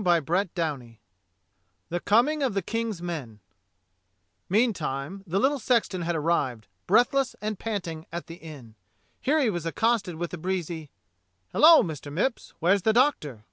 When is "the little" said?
5.26-5.58